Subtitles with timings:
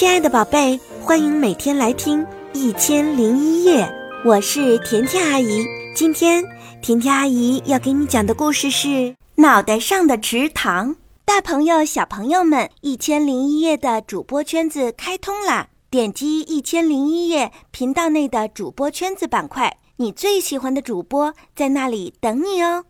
[0.00, 3.84] 亲爱的宝贝，欢迎每天来听《一千零一夜》，
[4.24, 5.62] 我是甜甜阿姨。
[5.94, 6.42] 今天
[6.80, 8.88] 甜甜阿姨要给你讲的故事是
[9.34, 10.94] 《脑袋上的池塘》。
[11.26, 15.66] 大朋友、小朋友们，《一千零一夜》的主播圈子开通啦！
[15.90, 22.86] 点击《一千零一夜》频道内的主播圈子板块，你最喜欢的主播在那里等你哦。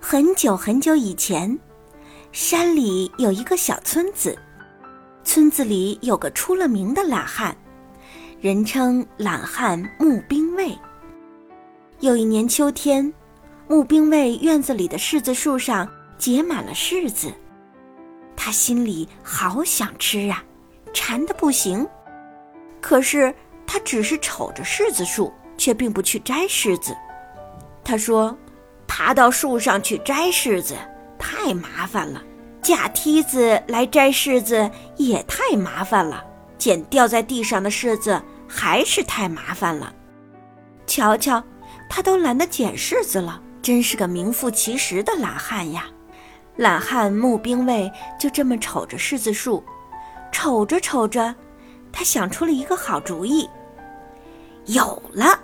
[0.00, 1.56] 很久很久以前，
[2.32, 4.36] 山里有一个小村子。
[5.24, 7.56] 村子里有个出了名的懒汉，
[8.40, 10.76] 人称懒汉穆兵卫。
[12.00, 13.12] 有一年秋天，
[13.68, 17.32] 穆兵卫院子里的柿子树上结满了柿子，
[18.36, 20.42] 他心里好想吃啊，
[20.92, 21.86] 馋得不行。
[22.80, 23.32] 可是
[23.66, 26.94] 他只是瞅着柿子树，却并不去摘柿子。
[27.84, 28.36] 他说
[28.88, 30.74] ：“爬到树上去摘柿子
[31.18, 32.22] 太麻烦了。”
[32.62, 36.24] 架梯子来摘柿子也太麻烦了，
[36.56, 39.92] 捡掉在地上的柿子还是太麻烦了。
[40.86, 41.42] 瞧瞧，
[41.90, 45.86] 他都懒得捡柿子了，真是个名副其实的懒汉呀！
[46.56, 49.64] 懒汉穆兵卫就这么瞅着柿子树，
[50.30, 51.34] 瞅着瞅着，
[51.90, 53.48] 他想出了一个好主意。
[54.66, 55.36] 有了，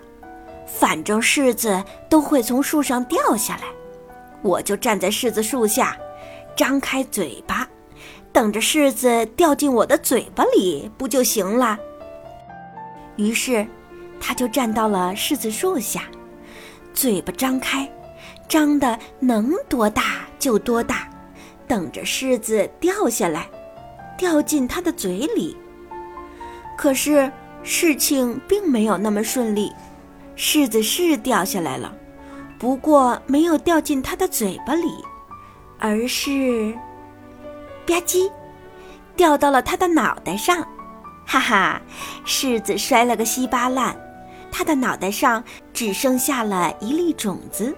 [0.67, 3.63] 反正柿子都会从树上掉下来，
[4.43, 5.97] 我就站在柿子树下。
[6.59, 7.69] 张开嘴巴，
[8.33, 11.79] 等着柿子掉进我的嘴巴里，不就行了？
[13.15, 13.65] 于是，
[14.19, 16.03] 他就站到了柿子树下，
[16.93, 17.89] 嘴巴张开，
[18.49, 21.09] 张的能多大就多大，
[21.69, 23.49] 等着柿子掉下来，
[24.17, 25.57] 掉进他的嘴里。
[26.77, 27.31] 可是
[27.63, 29.73] 事情并没有那么顺利，
[30.37, 31.95] 柿子是掉下来了，
[32.59, 34.89] 不过没有掉进他的嘴巴里。
[35.79, 36.73] 而是，
[37.87, 38.31] 吧唧，
[39.17, 40.67] 掉到了他的脑袋上，
[41.25, 41.81] 哈哈，
[42.27, 43.97] 柿子摔了个稀巴烂，
[44.51, 47.75] 他的脑袋上只剩下了一粒种子。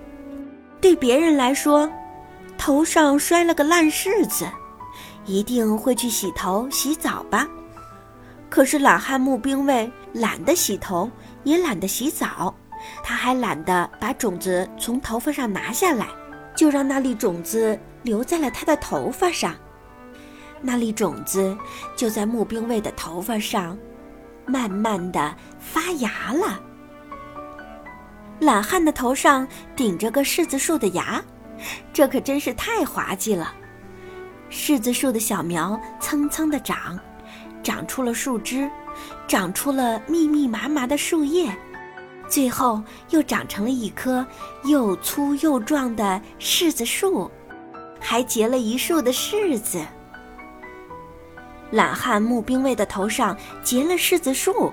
[0.80, 1.90] 对别人来说，
[2.56, 4.48] 头上摔了个烂柿子，
[5.26, 7.46] 一定会去洗头洗澡吧？
[8.48, 11.10] 可是懒汉穆兵卫懒得洗头，
[11.44, 12.54] 也懒得洗澡，
[13.04, 16.06] 他还懒得把种子从头发上拿下来。
[16.60, 19.54] 就让那粒种子留在了他的头发上，
[20.60, 21.56] 那粒种子
[21.96, 23.78] 就在募兵卫的头发上，
[24.44, 26.60] 慢慢的发芽了。
[28.40, 31.24] 懒汉的头上顶着个柿子树的芽，
[31.94, 33.54] 这可真是太滑稽了。
[34.50, 37.00] 柿子树的小苗蹭蹭的长，
[37.62, 38.70] 长出了树枝，
[39.26, 41.50] 长出了密密麻麻的树叶。
[42.30, 42.80] 最后
[43.10, 44.24] 又长成了一棵
[44.64, 47.28] 又粗又壮的柿子树，
[47.98, 49.84] 还结了一树的柿子。
[51.72, 54.72] 懒汉募兵卫的头上结了柿子树，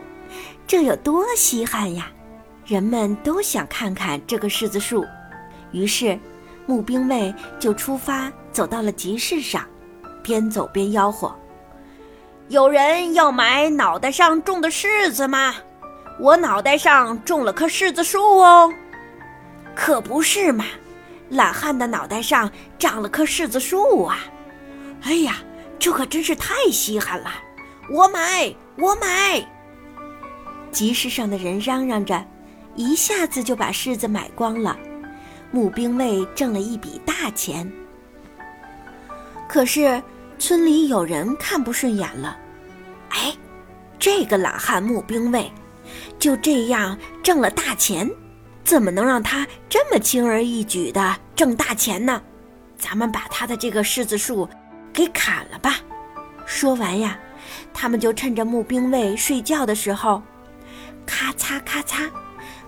[0.65, 2.11] 这有多稀罕呀！
[2.65, 5.05] 人们都想看看这个柿子树，
[5.71, 6.19] 于是
[6.65, 9.65] 募兵卫就出发走到了集市上，
[10.21, 11.33] 边走边吆喝
[12.49, 15.55] ：“有人要买脑袋上种的柿子吗？”
[16.19, 18.73] 我脑袋上种了棵柿子树哦，
[19.75, 20.65] 可不是嘛！
[21.29, 24.19] 懒汉的脑袋上长了棵柿子树啊！
[25.03, 25.37] 哎呀，
[25.77, 27.29] 这可真是太稀罕了！
[27.91, 29.45] 我买，我买！
[30.71, 32.25] 集市上的人嚷嚷着，
[32.75, 34.75] 一下子就把柿子买光了。
[35.51, 37.71] 募兵卫挣了一笔大钱。
[39.47, 40.01] 可是
[40.39, 42.37] 村里有人看不顺眼了，
[43.09, 43.33] 哎，
[43.99, 45.51] 这个懒汉募兵卫。
[46.19, 48.09] 就这样挣了大钱，
[48.63, 52.21] 怎么能让他这么轻而易举的挣大钱呢？
[52.77, 54.47] 咱们把他的这个柿子树
[54.93, 55.75] 给砍了吧！
[56.45, 57.17] 说完呀，
[57.73, 60.21] 他们就趁着募兵卫睡觉的时候，
[61.05, 62.09] 咔嚓咔嚓，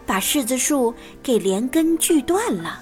[0.06, 2.80] 把柿子树给连根锯断了。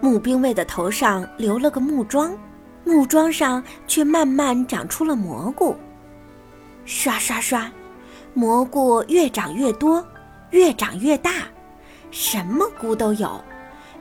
[0.00, 2.36] 募兵卫的头上留了个木桩，
[2.84, 5.76] 木桩上却慢慢长出了蘑菇，
[6.84, 7.70] 刷刷刷。
[8.32, 10.04] 蘑菇越长越多，
[10.50, 11.32] 越长越大，
[12.10, 13.40] 什么菇都有，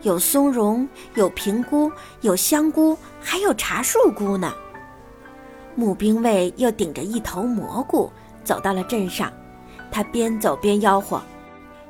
[0.02, 1.92] 有松茸，有平菇，
[2.22, 4.54] 有香菇，还有茶树菇呢。
[5.76, 8.12] 穆兵卫又顶着一头蘑菇
[8.44, 9.32] 走到了镇上，
[9.92, 11.22] 他边走边吆喝：“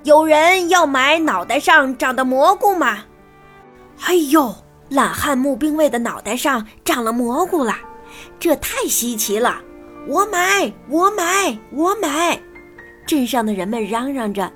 [0.03, 2.99] 有人要买脑袋上长的蘑菇吗？”
[4.05, 4.55] 哎呦，
[4.89, 7.75] 懒汉穆兵卫的脑袋上长了蘑菇了，
[8.39, 9.61] 这太稀奇了。
[10.07, 12.39] 我买，我买，我买！
[13.05, 14.51] 镇上的人们嚷嚷着，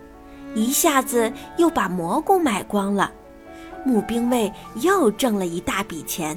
[0.56, 3.12] 一下子又把蘑菇买光了。
[3.86, 6.36] 募兵卫又挣了一大笔钱。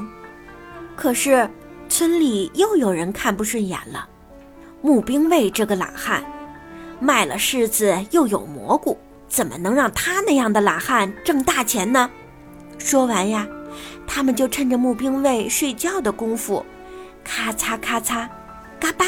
[0.97, 1.49] 可是，
[1.89, 4.09] 村里又有人看不顺眼了。
[4.83, 6.25] 募兵卫这个懒汉，
[7.01, 8.99] 卖了柿子又有蘑菇，
[9.29, 12.11] 怎么能让他那样的懒汉挣大钱呢？
[12.79, 13.47] 说完呀，
[14.07, 16.65] 他们就趁着募兵卫睡觉的功夫，
[17.25, 18.29] 咔嚓咔嚓，
[18.79, 19.07] 嘎巴，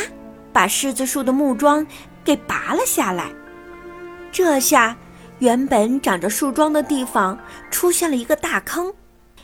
[0.53, 1.87] 把柿子树的木桩
[2.25, 3.31] 给拔了下来。
[4.31, 4.97] 这下，
[5.39, 7.39] 原本长着树桩的地方
[7.71, 8.93] 出现了一个大坑，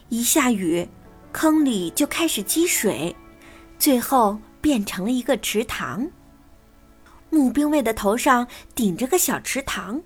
[0.09, 0.89] 一下雨，
[1.33, 3.15] 坑里就开始积水，
[3.79, 6.07] 最后变成了一个池塘。
[7.31, 10.01] 募兵卫的头上顶着个小池塘，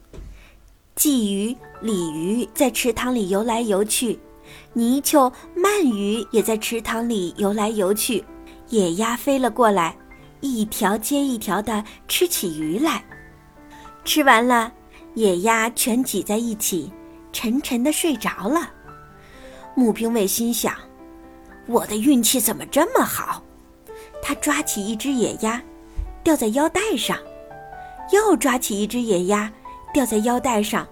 [0.97, 4.19] 鲫鱼、鲤鱼在池塘里游来游去，
[4.73, 8.25] 泥鳅、鳗鱼也在池塘里游来游去，
[8.69, 9.95] 野鸭飞了过来，
[10.41, 13.05] 一条接一条的吃起鱼来。
[14.05, 14.73] 吃完了，
[15.15, 16.93] 野鸭全挤在一起，
[17.33, 18.71] 沉沉的睡着了。
[19.75, 20.75] 募兵卫心想
[21.67, 23.43] ：“我的运气怎么这么好？”
[24.23, 25.63] 他抓起一只野鸭。
[26.25, 27.17] 吊在腰带上，
[28.13, 29.51] 又抓起一只野鸭，
[29.95, 30.87] 吊在腰带上，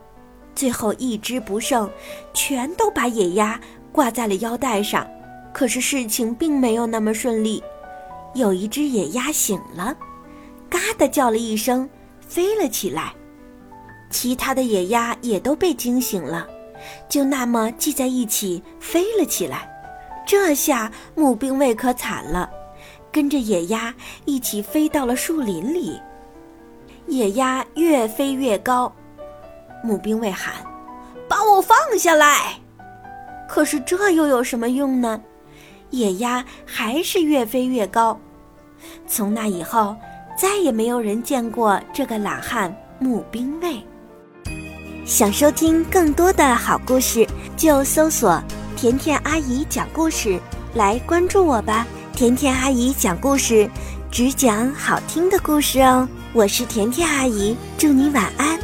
[0.55, 1.91] 最后一只不剩，
[2.33, 3.61] 全都把野鸭
[3.93, 5.07] 挂在了腰带上。
[5.53, 7.63] 可是事情并没有那么顺利，
[8.37, 9.97] 有一只野鸭醒了，
[10.69, 11.89] 嘎的叫了一声，
[12.21, 13.15] 飞了起来。
[14.11, 16.47] 其他的野鸭也都被惊醒了，
[17.09, 19.69] 就那么系在一起飞了起来。
[20.27, 22.51] 这下募兵卫可惨了。
[23.11, 23.95] 跟着野鸭
[24.27, 25.99] 一起飞到了树林里，
[27.07, 28.93] 野鸭越飞越高，
[29.83, 30.55] 募兵卫喊
[31.27, 32.61] ：“把我放下来！”
[33.49, 35.23] 可是这又有什么用呢？
[35.91, 38.21] 野鸭还是越飞越高。
[39.07, 39.97] 从那以后，
[40.39, 43.81] 再也没有人见过这个懒汉募兵卫。
[45.05, 47.27] 想收听更多的好故事，
[47.57, 48.43] 就搜索
[48.77, 50.41] “甜甜阿姨讲故事”
[50.75, 51.87] 来关注我吧。
[52.13, 53.71] 甜甜阿姨讲故事，
[54.11, 56.09] 只讲好听的故事哦。
[56.33, 58.59] 我是甜甜阿姨，祝你晚安。